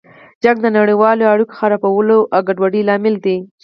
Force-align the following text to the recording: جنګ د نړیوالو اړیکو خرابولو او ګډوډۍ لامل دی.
جنګ 0.43 0.57
د 0.63 0.67
نړیوالو 0.77 1.29
اړیکو 1.33 1.55
خرابولو 1.59 2.17
او 2.33 2.41
ګډوډۍ 2.47 2.81
لامل 2.89 3.15
دی. 3.25 3.37